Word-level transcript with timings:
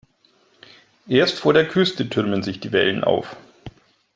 Erst 1.07 1.37
vor 1.37 1.53
der 1.53 1.67
Küste 1.67 2.09
türmen 2.09 2.41
sich 2.41 2.59
die 2.59 2.71
Wellen 2.71 3.03
auf. 3.03 3.35